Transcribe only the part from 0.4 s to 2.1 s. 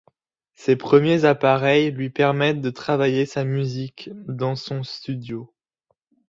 Ces premiers appareils lui